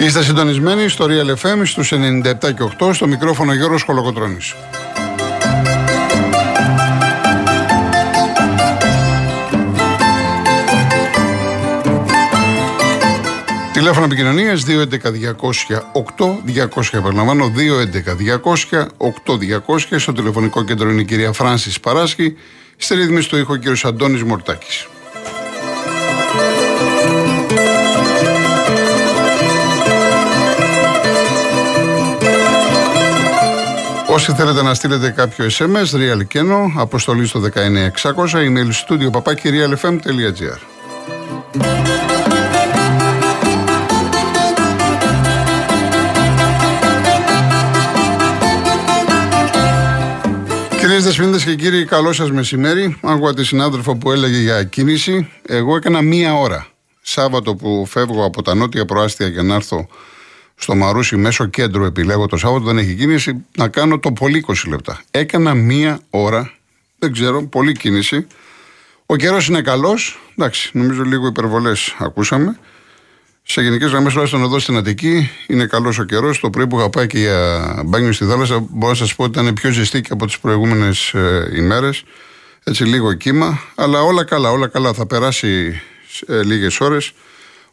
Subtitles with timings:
[0.00, 4.54] Είστε συντονισμένοι στο Real FM στους 97 και 8 στο μικρόφωνο Γιώργος Χολοκοτρώνης.
[13.72, 16.92] Τηλέφωνο επικοινωνίας 211-200-8200.
[16.92, 19.98] Επαναλαμβάνω, 211-200-8200.
[19.98, 22.36] Στο τηλεφωνικό κέντρο είναι η κυρία Φράνση Παράσχη.
[22.76, 24.86] Στη ρύθμιση του ήχο ο κύριος Αντώνης Μορτάκης.
[34.12, 37.50] Όσοι θέλετε να στείλετε κάποιο SMS, Real Keno, αποστολή στο 19600,
[38.32, 40.58] email studio papakirialfm.gr.
[50.78, 52.98] Κυρίες Δεσπίνδε και κύριοι, καλό σας μεσημέρι.
[53.02, 55.30] Άκουγα τη συνάδελφο που έλεγε για κίνηση.
[55.46, 56.66] Εγώ έκανα μία ώρα.
[57.00, 59.88] Σάββατο που φεύγω από τα νότια προάστια για να έρθω
[60.60, 64.54] στο Μαρούσι μέσω κέντρο επιλέγω το Σάββατο, δεν έχει κίνηση, να κάνω το πολύ 20
[64.68, 65.00] λεπτά.
[65.10, 66.52] Έκανα μία ώρα,
[66.98, 68.26] δεν ξέρω, πολύ κίνηση.
[69.06, 70.20] Ο καιρός είναι καλός.
[70.36, 72.58] Εντάξει, νομίζω λίγο υπερβολές ακούσαμε.
[73.42, 76.40] Σε γενικές γραμμές, τουλάχιστον εδώ στην Αττική, είναι καλός ο καιρός.
[76.40, 79.40] Το πρωί που είχα πάει και για μπάνιο στη θάλασσα, μπορώ να σας πω ότι
[79.40, 82.02] ήταν πιο ζεστή και από τις προηγούμενες ε, ημέρες.
[82.64, 83.60] Έτσι, λίγο κύμα.
[83.74, 84.92] Αλλά όλα καλά, όλα καλά.
[84.92, 85.80] Θα περάσει
[86.26, 87.12] ε, λίγες ώρες.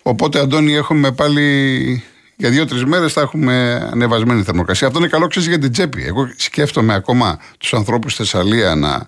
[0.01, 2.03] Οπότε, Αντώνη, έχουμε πάλι
[2.39, 4.87] για δύο-τρεις μέρες θα έχουμε ανεβασμένη θερμοκρασία.
[4.87, 6.03] Αυτό είναι καλό, ξέρεις για την τσέπη.
[6.03, 9.07] Εγώ σκέφτομαι ακόμα τους ανθρώπους στη Θεσσαλία να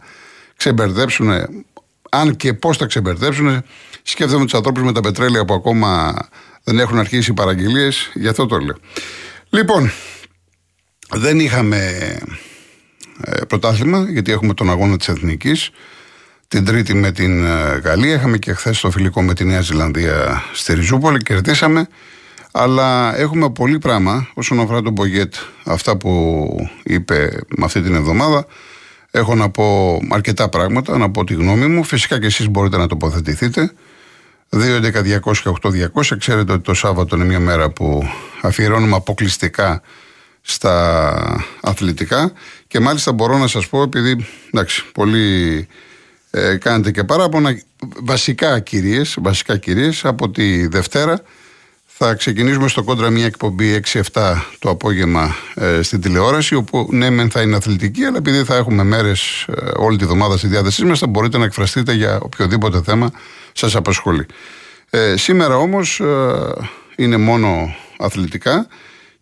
[0.55, 1.29] ξεμπερδέψουν,
[2.09, 3.63] αν και πώς θα ξεμπερδέψουν.
[4.03, 6.15] Σκέφτομαι τους ανθρώπους με τα πετρέλαια που ακόμα
[6.63, 8.11] δεν έχουν αρχίσει οι παραγγελίες.
[8.13, 8.77] Γι' αυτό το λέω.
[9.49, 9.91] Λοιπόν,
[11.09, 11.77] δεν είχαμε
[13.23, 15.69] ε, πρωτάθλημα, γιατί έχουμε τον αγώνα της Εθνικής.
[16.47, 18.15] Την Τρίτη με την ε, Γαλλία.
[18.15, 21.17] Είχαμε και χθες το φιλικό με τη Νέα Ζηλανδία στη Ριζούπολη.
[21.17, 21.87] Κερδίσαμε.
[22.51, 25.33] Αλλά έχουμε πολύ πράγμα όσον αφορά τον Μπογκέτ.
[25.65, 26.47] Αυτά που
[26.83, 28.45] είπε με αυτή την εβδομάδα.
[29.11, 31.83] Έχω να πω αρκετά πράγματα, να πω τη γνώμη μου.
[31.83, 33.71] Φυσικά και εσείς μπορείτε να τοποθετηθείτε.
[34.49, 36.17] 2.11.200.8.200.
[36.19, 38.03] Ξέρετε ότι το Σάββατο είναι μια μέρα που
[38.41, 39.81] αφιερώνουμε αποκλειστικά
[40.41, 42.31] στα αθλητικά
[42.67, 45.67] και μάλιστα μπορώ να σας πω επειδή εντάξει, πολλοί
[46.31, 47.61] ε, κάνετε και παράπονα
[48.03, 51.21] βασικά κυρίες, βασικά κυρίες από τη Δευτέρα
[52.01, 54.01] θα ξεκινήσουμε στο κόντρα μια εκπομπή 6-7
[54.59, 58.83] το απόγευμα ε, στην τηλεόραση, όπου ναι, μεν θα είναι αθλητική, αλλά επειδή θα έχουμε
[58.83, 63.11] μέρες ε, όλη τη βδομάδα στη διάθεσή μας, θα μπορείτε να εκφραστείτε για οποιοδήποτε θέμα
[63.51, 64.25] σας απασχολεί.
[64.89, 68.67] Ε, σήμερα όμως ε, είναι μόνο αθλητικά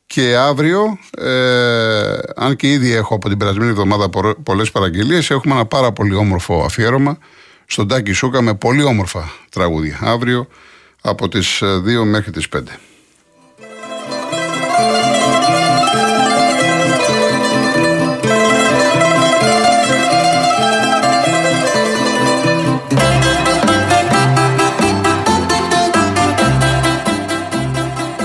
[0.06, 4.10] και αύριο, ε, αν και ήδη έχω από την περασμένη εβδομάδα
[4.44, 7.18] πολλές παραγγελίες, έχουμε ένα πάρα πολύ όμορφο αφιέρωμα
[7.66, 10.00] στον Τάκη Σούκα με πολύ όμορφα τραγούδια.
[10.02, 10.48] Αύριο
[11.02, 12.60] από τις 2 ε, μέχρι τις 5.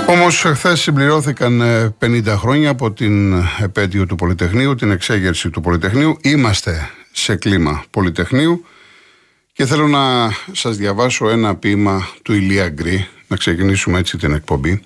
[0.07, 1.61] Όμως, χθες συμπληρώθηκαν
[1.99, 6.17] 50 ε, χρόνια από την επέτειο του Πολυτεχνείου, την εξέγερση του Πολυτεχνείου.
[6.21, 8.65] Είμαστε σε κλίμα Πολυτεχνείου.
[9.53, 14.81] Και θέλω να σας διαβάσω ένα ποίημα του Ηλία Γκρι, να ξεκινήσουμε έτσι την εκπομπή,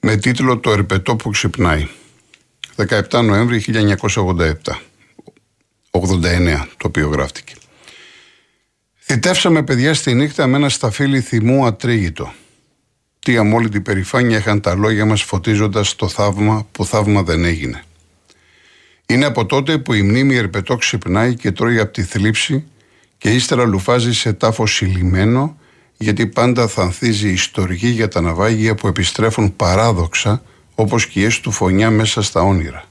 [0.00, 1.88] με τίτλο «Το ερπετό που ξυπνάει».
[3.10, 3.64] 17 Νοέμβρη
[4.04, 4.80] 1987.
[5.90, 7.54] 89 το οποίο γράφτηκε.
[8.98, 12.32] Θητεύσαμε παιδιά στη νύχτα με ένα σταφύλι θυμού ατρίγητο.
[13.18, 17.82] Τι αμόλυτη περηφάνεια είχαν τα λόγια μας φωτίζοντας το θαύμα που θαύμα δεν έγινε.
[19.06, 22.64] Είναι από τότε που η μνήμη ερπετό ξυπνάει και τρώει από τη θλίψη
[23.18, 25.56] και ύστερα λουφάζει σε τάφος συλλημένο
[25.96, 30.42] γιατί πάντα θα ανθίζει η στοργή για τα ναυάγια που επιστρέφουν παράδοξα
[30.74, 32.84] όπως σκιές του φωνιά μέσα στα όνειρα.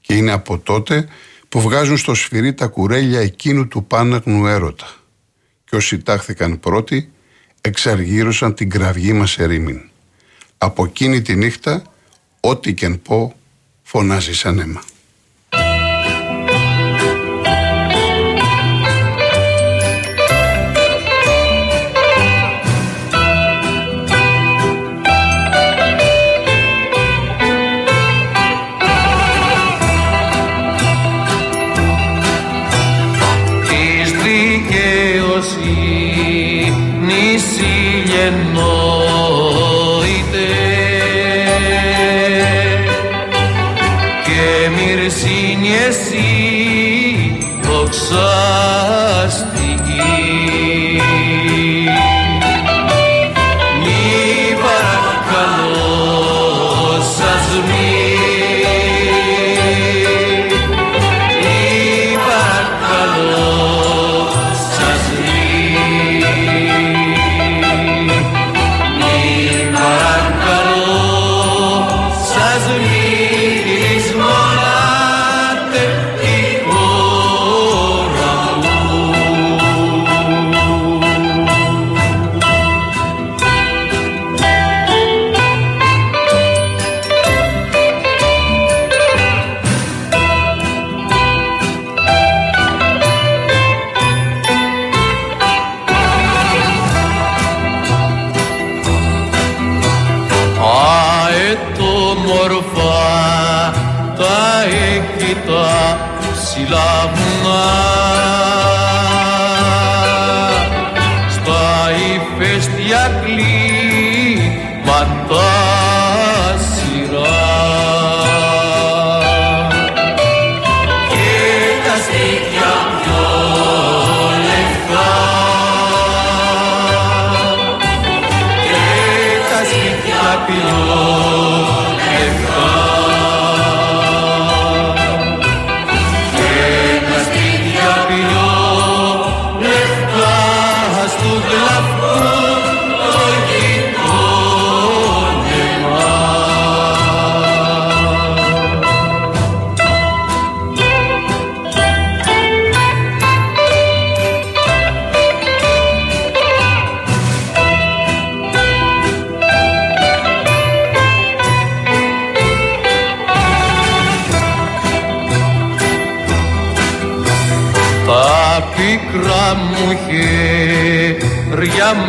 [0.00, 1.08] Και είναι από τότε
[1.48, 4.86] που βγάζουν στο σφυρί τα κουρέλια εκείνου του πάναγνου έρωτα.
[5.64, 7.12] Και όσοι τάχθηκαν πρώτοι
[7.60, 9.80] εξαργύρωσαν την κραυγή μας ερήμην.
[10.58, 11.82] Από εκείνη τη νύχτα,
[12.40, 13.34] ό,τι και εν πω,
[13.82, 14.82] φωνάζει σαν αίμα.
[38.22, 38.71] in more.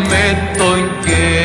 [0.10, 1.43] Με τον κεραυνό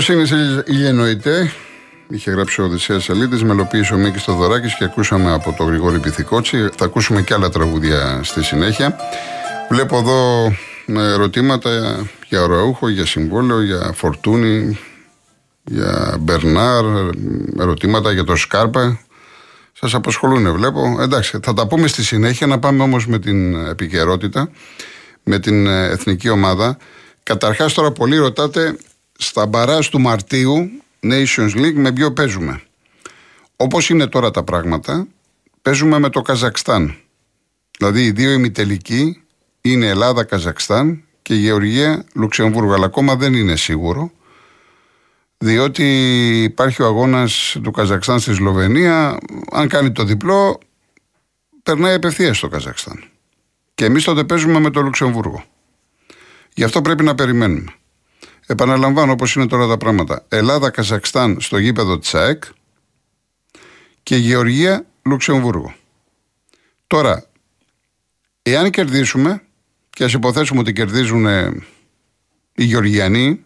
[0.00, 1.52] δικαιοσύνη ηλιενοητέ.
[2.08, 6.68] Είχε γράψει ο Οδυσσέας Σαλίτης, μελοποίησε ο Μίκης Θοδωράκης και ακούσαμε από τον Γρηγόρη Πυθικότσι.
[6.76, 8.96] Θα ακούσουμε και άλλα τραγούδια στη συνέχεια.
[9.70, 10.46] Βλέπω εδώ
[10.86, 11.70] ε, ερωτήματα
[12.28, 14.78] για Ροαούχο, για Συμβόλαιο, για Φορτούνη,
[15.64, 16.84] για Μπερνάρ,
[17.58, 19.00] ερωτήματα για το Σκάρπα.
[19.72, 20.98] Σα απασχολούν, βλέπω.
[21.00, 22.46] Εντάξει, θα τα πούμε στη συνέχεια.
[22.46, 24.50] Να πάμε όμω με την επικαιρότητα,
[25.22, 26.76] με την ε, εθνική ομάδα.
[27.22, 28.76] Καταρχά, τώρα πολλοί ρωτάτε
[29.22, 30.70] στα μπαράζ του Μαρτίου
[31.02, 32.62] Nations League με ποιο παίζουμε.
[33.56, 35.06] Όπως είναι τώρα τα πράγματα,
[35.62, 36.96] παίζουμε με το Καζακστάν.
[37.78, 39.22] Δηλαδή οι δύο ημιτελικοί
[39.60, 42.74] είναι Ελλάδα-Καζακστάν και Γεωργία-Λουξεμβούργο.
[42.74, 44.10] Αλλά ακόμα δεν είναι σίγουρο,
[45.38, 45.84] διότι
[46.42, 49.18] υπάρχει ο αγώνας του Καζακστάν στη Σλοβενία.
[49.52, 50.58] Αν κάνει το διπλό,
[51.62, 53.04] περνάει απευθείας στο Καζακστάν.
[53.74, 55.44] Και εμείς τότε παίζουμε με το Λουξεμβούργο.
[56.54, 57.74] Γι' αυτό πρέπει να περιμένουμε.
[58.50, 60.24] Επαναλαμβάνω όπως είναι τώρα τα πράγματα.
[60.28, 62.44] Ελλάδα-Καζακστάν στο γήπεδο της ΑΕΚ
[64.02, 65.74] και Γεωργία-Λουξεμβούργο.
[66.86, 67.26] Τώρα,
[68.42, 69.42] εάν κερδίσουμε,
[69.90, 71.26] και ας υποθέσουμε ότι κερδίζουν
[72.54, 73.44] οι Γεωργιανοί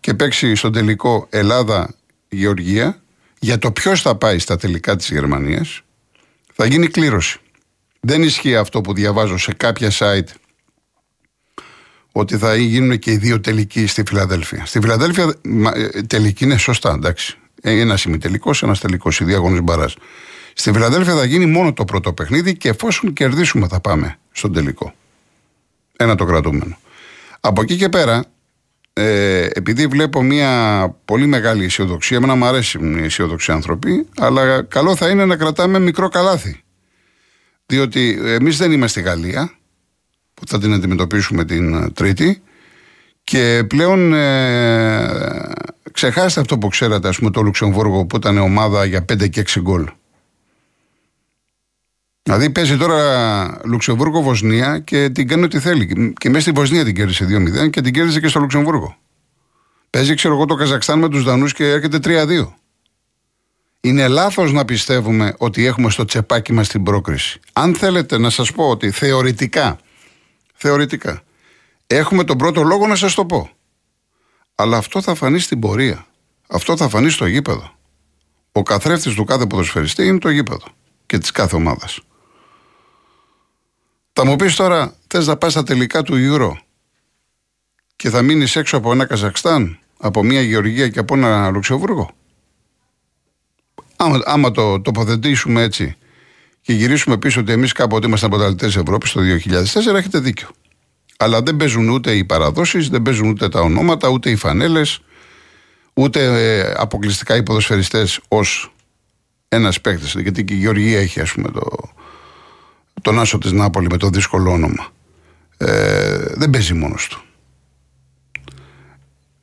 [0.00, 3.02] και παίξει στον τελικό Ελλάδα-Γεωργία,
[3.38, 5.80] για το ποιος θα πάει στα τελικά της Γερμανίας,
[6.52, 7.40] θα γίνει κλήρωση.
[8.00, 10.28] Δεν ισχύει αυτό που διαβάζω σε κάποια site
[12.18, 14.66] ότι θα γίνουν και οι δύο τελικοί στη Φιλαδέλφια.
[14.66, 15.34] Στη Φιλαδέλφια
[15.74, 17.38] ε, τελική είναι σωστά, εντάξει.
[17.62, 19.88] Ε, ένας ημιτελικός, ένας τελικός, οι δύο αγώνες μπαρά.
[20.54, 24.94] Στη Φιλαδέλφια θα γίνει μόνο το πρώτο παιχνίδι και εφόσον κερδίσουμε θα πάμε στον τελικό.
[25.96, 26.78] Ένα το κρατούμενο.
[27.40, 28.24] Από εκεί και πέρα,
[28.92, 30.50] ε, επειδή βλέπω μια
[31.04, 35.78] πολύ μεγάλη αισιοδοξία, εμένα μου αρέσει η αισιοδοξία άνθρωποι, αλλά καλό θα είναι να κρατάμε
[35.78, 36.60] μικρό καλάθι.
[37.66, 39.50] Διότι εμείς δεν είμαστε στη Γαλλία,
[40.36, 42.42] που θα την αντιμετωπίσουμε την Τρίτη,
[43.24, 45.52] και πλέον ε,
[45.92, 49.60] ξεχάστε αυτό που ξέρατε, ας πούμε, το Λουξεμβούργο που ήταν ομάδα για 5 και 6
[49.60, 49.88] γκολ.
[52.22, 56.12] Δηλαδή παίζει τώρα Λουξεμβούργο-Βοσνία και την κάνει ό,τι θέλει.
[56.18, 57.26] Και μέσα στη Βοσνία την κέρδισε
[57.66, 58.96] 2-0 και την κέρδισε και στο Λουξεμβούργο.
[59.90, 62.52] Παίζει, ξέρω εγώ, το Καζακστάν με τους Δανούς και έρχεται 3-2.
[63.80, 67.40] Είναι λάθος να πιστεύουμε ότι έχουμε στο τσεπάκι μας την πρόκριση.
[67.52, 69.78] Αν θέλετε να σας πω ότι θεωρητικά,
[70.56, 71.22] θεωρητικά,
[71.86, 73.50] έχουμε τον πρώτο λόγο να σας το πω.
[74.54, 76.06] Αλλά αυτό θα φανεί στην πορεία.
[76.48, 77.70] Αυτό θα φανεί στο γήπεδο.
[78.52, 80.66] Ο καθρέφτης του κάθε ποδοσφαιριστή είναι το γήπεδο
[81.06, 82.00] και της κάθε ομάδας.
[84.12, 86.52] Θα μου πεις τώρα, θες να πας στα τελικά του Euro
[87.96, 92.10] και θα μείνεις έξω από ένα Καζακστάν, από μια Γεωργία και από ένα Λουξεμβούργο;
[93.96, 95.96] Άμα, άμα το τοποθετήσουμε έτσι
[96.66, 100.48] και γυρίσουμε πίσω ότι εμείς κάποτε ήμασταν πρωταθλητές Ευρώπης το 2004, έχετε δίκιο.
[101.16, 105.00] Αλλά δεν παίζουν ούτε οι παραδόσεις, δεν παίζουν ούτε τα ονόματα, ούτε οι φανέλες,
[105.94, 108.74] ούτε ε, αποκλειστικά οι ποδοσφαιριστές ως
[109.48, 110.12] ένας παίκτης.
[110.12, 111.90] Γιατί και η Γεωργία έχει, ας πούμε, το,
[113.02, 114.88] τον άσο της Νάπολη με το δύσκολο όνομα.
[115.56, 117.20] Ε, δεν παίζει μόνος του.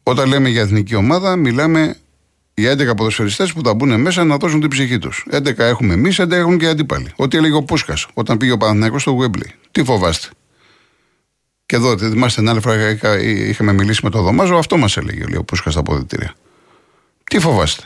[0.03, 1.95] Όταν λέμε για εθνική ομάδα, μιλάμε
[2.53, 5.25] για 11 ποδοσφαιριστές που θα μπουν μέσα να δώσουν την ψυχή τους.
[5.31, 7.11] 11 έχουμε εμείς, 11 έχουν και οι αντίπαλοι.
[7.15, 9.53] Ό,τι έλεγε ο Πούσκας όταν πήγε ο Παναθηναϊκός στο Γουέμπλι.
[9.71, 10.27] Τι φοβάστε;
[11.65, 12.89] Και εδώ, θυμάστε την άλλη φορά
[13.21, 16.33] είχαμε μιλήσει με τον Δωμάζο, αυτό μας έλεγε λέει, ο Πούσκας στα αποδητήρια.
[17.23, 17.83] Τι φοβάστε;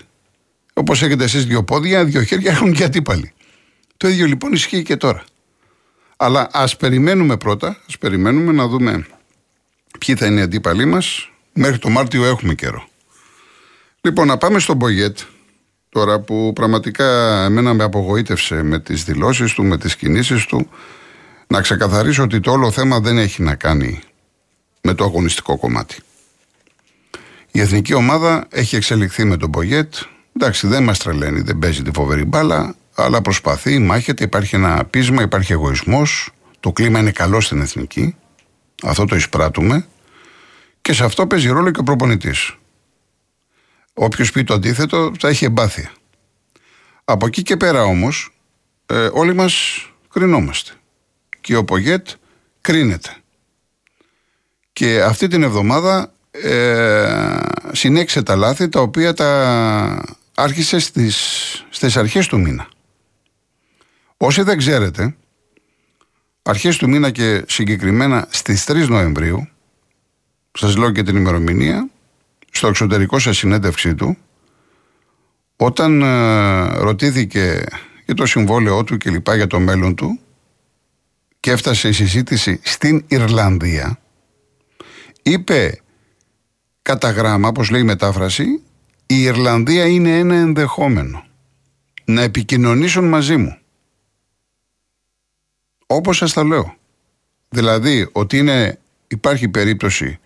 [0.74, 3.34] Όπως έχετε εσείς δύο πόδια, δύο χέρια έχουν και αντίπαλοι.
[3.98, 5.24] Το ίδιο λοιπόν ισχύει και τώρα.
[6.18, 9.06] Αλλά ας περιμένουμε πρώτα, ας περιμένουμε να δούμε
[10.00, 11.32] ποιοι θα είναι οι αντίπαλοι μας.
[11.54, 12.88] Μέχρι το Μάρτιο έχουμε καιρό.
[14.02, 15.18] Λοιπόν, να πάμε στον Μπογιέτ,
[15.90, 20.70] τώρα που πραγματικά εμένα με απογοήτευσε με τις δηλώσεις του, με τις κινήσεις του,
[21.48, 24.00] να ξεκαθαρίσω ότι το όλο θέμα δεν έχει να κάνει
[24.82, 25.98] με το αγωνιστικό κομμάτι.
[27.52, 29.94] Η εθνική ομάδα έχει εξελιχθεί με τον Μπογιέτ.
[30.36, 35.22] Εντάξει, δεν μας τρελαίνει, δεν παίζει τη φοβερή μπάλα, αλλά προσπαθεί, μάχεται, υπάρχει ένα πείσμα,
[35.22, 36.30] υπάρχει εγωισμός.
[36.60, 38.16] Το κλίμα είναι καλό στην εθνική.
[38.84, 39.86] Αυτό το εισπράττουμε.
[40.82, 42.58] Και σε αυτό παίζει ρόλο και ο προπονητής.
[44.00, 45.92] Όποιος πει το αντίθετο θα έχει εμπάθεια.
[47.04, 48.30] Από εκεί και πέρα όμως,
[48.86, 50.72] ε, όλοι μας κρινόμαστε.
[51.42, 52.08] Και ο Πογέτ
[52.62, 53.16] κρίνεται.
[54.74, 57.40] Και αυτή την εβδομάδα ε,
[57.72, 60.04] συνέξε τα λάθη τα οποία τα
[60.36, 61.18] άρχισε στις,
[61.70, 62.68] στις αρχές του μήνα.
[64.18, 65.16] Όσοι δεν ξέρετε,
[66.42, 69.48] αρχές του μήνα και συγκεκριμένα στις 3 Νοεμβρίου,
[70.52, 71.90] σας λέω και την ημερομηνία,
[72.52, 74.18] στο εξωτερικό σε συνέντευξή του,
[75.56, 77.64] όταν ε, ρωτήθηκε
[78.06, 80.20] για το συμβόλαιό του και λοιπά για το μέλλον του
[81.40, 84.00] και έφτασε η συζήτηση στην Ιρλανδία,
[85.22, 85.82] είπε
[86.82, 88.62] κατά γράμμα, όπως λέει η μετάφραση,
[89.06, 91.26] η Ιρλανδία είναι ένα ενδεχόμενο
[92.06, 93.58] να επικοινωνήσουν μαζί μου.
[95.88, 96.76] Όπως σας τα λέω.
[97.50, 100.20] Δηλαδή ότι είναι, υπάρχει περίπτωση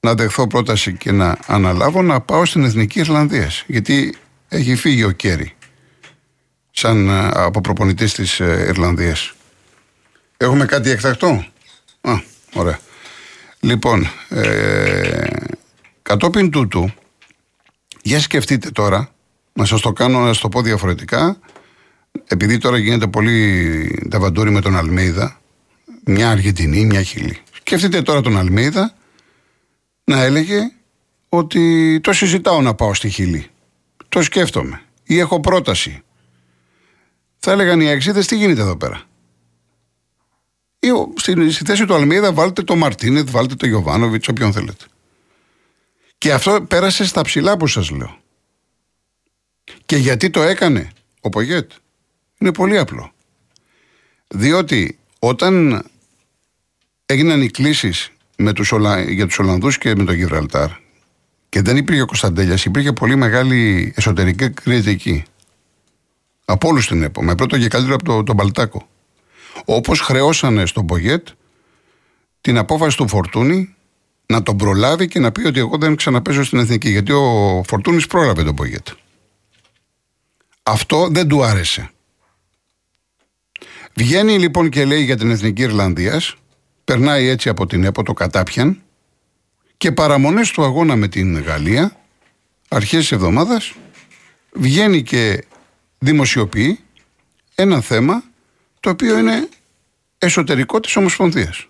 [0.00, 3.64] να δεχθώ πρόταση και να αναλάβω να πάω στην Εθνική Ιρλανδίας.
[3.66, 4.14] Γιατί
[4.48, 5.52] έχει φύγει ο Κέρι
[6.70, 9.32] σαν ε, από προπονητής της ε, Ιρλανδίας.
[10.36, 11.46] Έχουμε κάτι εκτακτό;
[12.00, 12.12] Α,
[12.52, 12.78] ωραία.
[13.60, 15.26] Λοιπόν, ε,
[16.02, 16.92] κατόπιν τούτου,
[18.02, 19.10] για σκεφτείτε τώρα,
[19.52, 21.38] να σας το κάνω, να σας το πω διαφορετικά,
[22.26, 25.40] επειδή τώρα γίνεται πολύ ταβαντούρι με τον Αλμέιδα,
[26.04, 27.38] μια Αργεντινή, μια Χιλή.
[27.52, 28.97] Σκεφτείτε τώρα τον Αλμέιδα
[30.08, 30.72] να έλεγε
[31.28, 33.46] ότι το συζητάω να πάω στη Χιλή.
[34.08, 34.82] Το σκέφτομαι.
[35.04, 36.02] Ή έχω πρόταση.
[37.38, 39.02] Θα έλεγαν οι αξίδες τι γίνεται εδώ πέρα;
[40.78, 44.84] Ή στη, στη θέση του Αλμίδα βάλτε το Μαρτίνετ, βάλτε το Γιωβάνοβιτς, όποιον θέλετε.
[46.18, 48.18] Και αυτό πέρασε στα ψηλά που σας λέω.
[49.86, 51.70] Και γιατί το έκανε ο Πογέτ;
[52.38, 53.12] Είναι πολύ απλό.
[54.28, 55.84] Διότι όταν
[57.06, 59.00] έγιναν οι κλήσεις με τους Ολα...
[59.00, 60.70] για τους Ολλανδούς και με τον Γιβραλτάρ
[61.48, 65.24] και δεν υπήρχε ο Κωνσταντέλιας, υπήρχε πολύ μεγάλη εσωτερική κριτική.
[66.44, 68.88] Από όλους την ΕΠΟ, με πρώτο και καλύτερο από τον το Μπαλτάκο.
[69.64, 71.28] Όπως χρεώσανε στον Πογέτ
[72.40, 73.74] την απόφαση του Φορτούνη
[74.26, 76.90] να τον προλάβει και να πει ότι εγώ δεν ξαναπέζω στην εθνική.
[76.90, 78.88] Γιατί ο Φορτούνης πρόλαβε τον Πογέτ.
[80.62, 81.90] Αυτό δεν του άρεσε.
[83.94, 86.36] Βγαίνει λοιπόν και λέει για την Εθνική Ιρλανδίας,
[86.88, 88.82] περνάει έτσι από την ΕΠΟ το κατάπιαν
[89.76, 91.96] και παραμονές του αγώνα με την Γαλλία,
[92.68, 93.74] αρχές της εβδομάδας,
[94.52, 95.44] βγαίνει και
[95.98, 96.78] δημοσιοποιεί
[97.54, 98.22] ένα θέμα
[98.80, 99.48] το οποίο είναι
[100.18, 101.66] εσωτερικό της Ομοσπονδίας.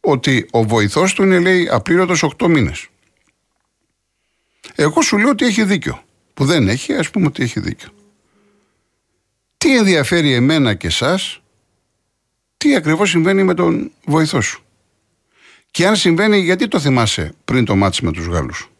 [0.00, 2.86] Ότι ο βοηθός του είναι λέει απλήρωτος 8 μήνες.
[4.74, 6.02] Εγώ σου λέω ότι έχει δίκιο.
[6.34, 7.88] Που δεν έχει, ας πούμε ότι έχει δίκιο.
[9.56, 11.40] Τι ενδιαφέρει εμένα και εσάς,
[12.56, 14.60] τι ακριβώς συμβαίνει με τον βοηθό σου.
[15.70, 18.70] Και αν συμβαίνει, γιατί το θυμάσαι πριν το μάτς με τους Γάλλους;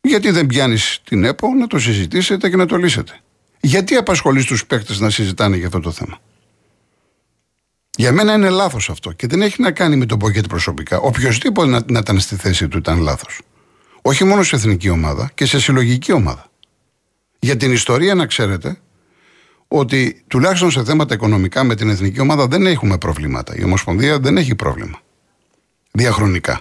[0.00, 3.20] Γιατί δεν πιάνεις την ΕΠΟ να το συζητήσετε και να το λύσετε;
[3.60, 6.20] Γιατί απασχολείς τους παίκτες να συζητάνε για αυτό το θέμα;
[7.96, 10.98] Για μένα είναι λάθος αυτό και δεν έχει να κάνει με τον Πογκέτ προσωπικά.
[10.98, 13.40] Οποιοδήποτε να, να ήταν στη θέση του ήταν λάθος.
[14.02, 16.50] Όχι μόνο σε εθνική ομάδα και σε συλλογική ομάδα.
[17.38, 18.80] Για την ιστορία να ξέρετε
[19.68, 23.56] ότι τουλάχιστον σε θέματα οικονομικά με την εθνική ομάδα δεν έχουμε προβλήματα.
[23.56, 25.00] Η Ομοσπονδία δεν έχει πρόβλημα.
[25.92, 26.60] Διαχρονικά.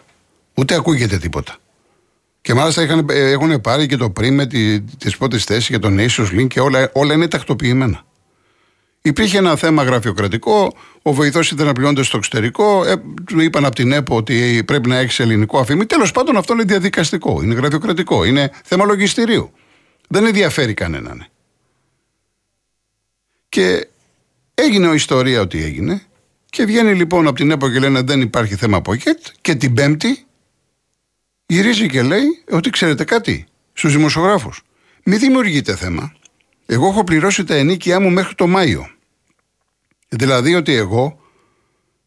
[0.54, 1.56] Ούτε ακούγεται τίποτα.
[2.42, 4.46] Και μάλιστα είχαν, ε, έχουν πάρει και το πριν με
[4.98, 8.06] τις πρώτες θέσεις για τον Nations Link και όλα, όλα είναι τακτοποιημένα.
[9.02, 10.74] Υπήρχε ένα θέμα γραφειοκρατικό.
[11.02, 12.84] Ο βοηθός ήθελε να πληρώνεται στο εξωτερικό.
[12.86, 15.86] Ε, του είπαν από την ΕΠΟ ότι πρέπει να έχεις ελληνικό αφήμι.
[15.86, 17.42] Τέλος πάντων, αυτό είναι διαδικαστικό.
[17.44, 18.24] Είναι γραφειοκρατικό.
[18.24, 19.52] Είναι θέμα λογιστηρίου.
[20.08, 21.28] Δεν ενδιαφέρει κανέναν.
[23.50, 23.88] Και
[24.54, 26.02] έγινε ο ιστορία ότι έγινε.
[26.50, 29.20] Και βγαίνει λοιπόν από την ΕΠΟ και λένε δεν υπάρχει θέμα ποκέτ.
[29.42, 30.26] Και την Πέμπτη
[31.46, 34.62] γυρίζει και λέει ότι ξέρετε κάτι στους δημοσιογράφους.
[35.04, 36.14] Μη δημιουργείτε θέμα.
[36.66, 38.90] Εγώ έχω πληρώσει τα ενίκια μου μέχρι το Μάιο.
[40.10, 41.20] Δηλαδή ότι εγώ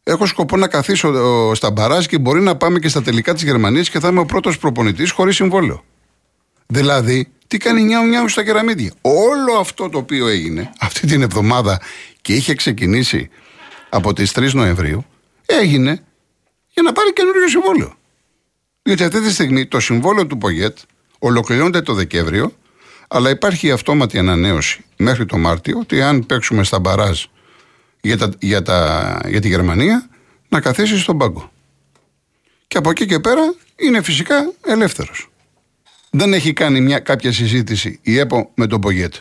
[0.03, 1.07] έχω σκοπό να καθίσω
[1.51, 4.19] ε, στα μπαράζ και μπορεί να πάμε και στα τελικά της Γερμανίας και θα είμαι
[4.19, 5.83] ο πρώτος προπονητής χωρίς συμβόλαιο.
[6.71, 8.93] Δηλαδή, τι κάνει νιάου νιάου στα κεραμίδια.
[9.01, 11.81] Όλο αυτό το οποίο έγινε αυτή την εβδομάδα
[12.21, 13.29] και είχε ξεκινήσει
[13.89, 15.05] από τις 3 Νοεμβρίου,
[15.45, 16.03] έγινε
[16.67, 17.95] για να πάρει καινούριο συμβόλαιο.
[18.81, 20.77] Διότι αυτή τη στιγμή το συμβόλαιο του Πογέτ
[21.19, 22.53] ολοκληρώνεται το Δεκέμβριο,
[23.07, 27.23] αλλά υπάρχει η αυτόματη ανανέωση μέχρι το Μάρτιο ότι αν παίξουμε στα μπαράζ
[28.01, 30.09] για, τα, για, τα, για τη Γερμανία
[30.49, 31.51] να καθίσει στον πάγκο.
[32.67, 35.30] Και από εκεί και πέρα είναι φυσικά ελεύθερος.
[36.13, 39.13] Δεν έχει κάνει μια, κάποια συζήτηση η ΕΠΟ με τον Πογέτ.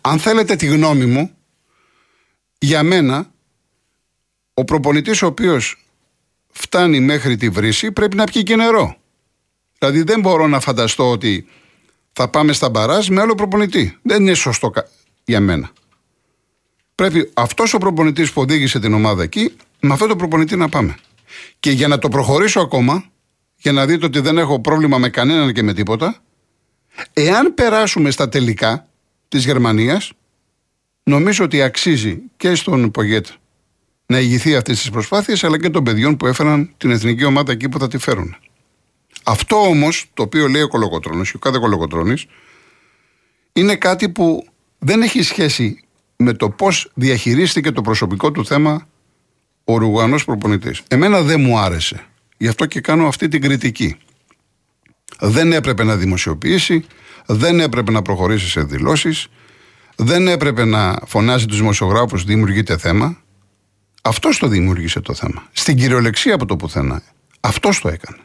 [0.00, 1.30] Αν θέλετε τη γνώμη μου,
[2.58, 3.30] για μένα,
[4.54, 5.86] ο προπονητής ο οποίος
[6.50, 8.96] φτάνει μέχρι τη βρύση πρέπει να πιει και νερό.
[9.78, 11.46] Δηλαδή δεν μπορώ να φανταστώ ότι
[12.12, 13.98] θα πάμε στα μπαράζ με άλλο προπονητή.
[14.02, 14.72] Δεν είναι σωστό
[15.24, 15.70] για μένα.
[16.94, 20.96] Πρέπει αυτός ο προπονητής που οδήγησε την ομάδα εκεί, με αυτό το προπονητή να πάμε.
[21.60, 23.04] Και για να το προχωρήσω ακόμα,
[23.56, 26.22] για να δείτε ότι δεν έχω πρόβλημα με κανέναν και με τίποτα,
[27.12, 28.88] εάν περάσουμε στα τελικά
[29.28, 30.12] της Γερμανίας,
[31.02, 33.26] νομίζω ότι αξίζει και στον Πογέτ
[34.06, 37.68] να ηγηθεί αυτής της προσπάθειας, αλλά και των παιδιών που έφεραν την εθνική ομάδα εκεί
[37.68, 38.36] που θα τη φέρουν.
[39.24, 42.14] Αυτό όμως, το οποίο λέει ο Κολοκοτρόνη και ο κάθε Κολοκοτρόνη,
[43.52, 44.46] είναι κάτι που
[44.78, 45.84] δεν έχει σχέση
[46.16, 48.88] με το πώς διαχειρίστηκε το προσωπικό του θέμα
[49.64, 50.82] ο Ρουγανό προπονητής.
[50.88, 52.04] Εμένα δεν μου άρεσε.
[52.36, 53.96] Γι' αυτό και κάνω αυτή την κριτική.
[55.20, 56.84] Δεν έπρεπε να δημοσιοποιήσει,
[57.26, 59.28] δεν έπρεπε να προχωρήσει σε δηλώσεις,
[59.96, 63.22] δεν έπρεπε να φωνάζει τους δημοσιογράφους δημιουργείται θέμα.
[64.02, 65.48] Αυτός το δημιούργησε το θέμα.
[65.52, 67.02] Στην κυριολεξία από το πουθενά.
[67.40, 68.18] Αυτός το έκανε.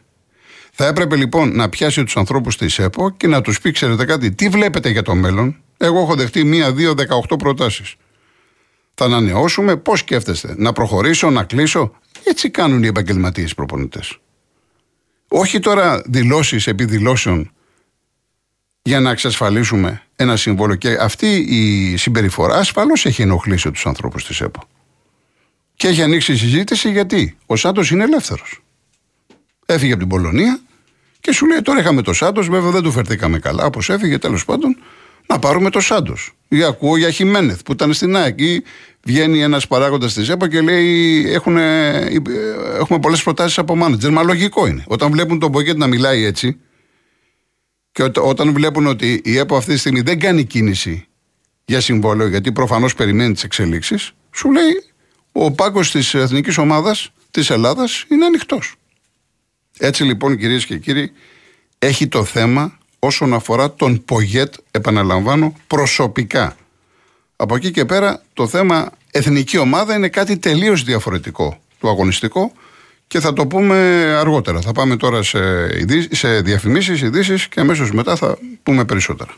[0.72, 4.32] Θα έπρεπε λοιπόν να πιάσει τους ανθρώπους της ΕΠΟ και να τους πει: Ξέρετε κάτι,
[4.32, 7.96] τι βλέπετε για το μέλλον, εγώ έχω δεχτεί μία, δύο, δεκαοχτώ προτάσεις.
[8.94, 11.92] Θα ανανεώσουμε, πώς σκέφτεστε, να προχωρήσω, να κλείσω;
[12.24, 14.18] Έτσι κάνουν οι επαγγελματίες προπονητές.
[15.36, 17.52] Όχι τώρα δηλώσεις επί δηλώσεων
[18.82, 20.76] για να εξασφαλίσουμε ένα συμβόλαιο.
[20.76, 24.64] Και αυτή η συμπεριφορά ασφαλώς έχει ενοχλήσει τους ανθρώπους της ΕΠΟ.
[25.76, 28.64] Και έχει ανοίξει η συζήτηση γιατί ο Σάντος είναι ελεύθερος.
[29.66, 30.60] Έφυγε από την Πολωνία
[31.20, 33.66] και σου λέει: Τώρα είχαμε το Σάντος, βέβαια δεν του φερθήκαμε καλά.
[33.66, 34.78] Όπως έφυγε, τέλος πάντων,
[35.28, 36.32] να πάρουμε το Σάντος.
[36.48, 38.40] Ή ακούω για Χιμένεθ που ήταν στην ΑΕΚ.
[38.40, 38.64] Ή
[39.04, 41.58] βγαίνει ένας παράγοντας της ΕΠΑ και λέει: έχουν,
[42.78, 44.12] Έχουμε πολλές προτάσεις από μάνατζερ.
[44.12, 44.84] Μα λογικό είναι.
[44.88, 46.60] Όταν βλέπουν τον Μπογκέτ να μιλάει έτσι
[47.92, 51.08] και όταν βλέπουν ότι η ΕΠΑ αυτή τη στιγμή δεν κάνει κίνηση
[51.66, 54.84] για συμβόλαιο, γιατί προφανώς περιμένει τις εξελίξεις, σου λέει:
[55.32, 58.76] Ο πάγκος της εθνικής ομάδας της Ελλάδας είναι ανοιχτός.
[59.78, 61.12] Έτσι λοιπόν κυρίες και κύριοι,
[61.80, 66.56] έχει το θέμα όσον αφορά τον Πογέτ, επαναλαμβάνω, προσωπικά.
[67.36, 72.52] Από εκεί και πέρα το θέμα εθνική ομάδα είναι κάτι τελείως διαφορετικό του αγωνιστικό
[73.08, 73.76] και θα το πούμε
[74.20, 74.62] αργότερα.
[74.62, 75.40] Θα πάμε τώρα σε,
[76.12, 79.32] σε διαφημίσεις, ειδήσεις και αμέσως μετά θα πούμε περισσότερα.